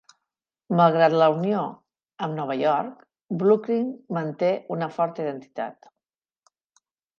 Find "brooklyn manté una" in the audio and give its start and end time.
3.43-4.91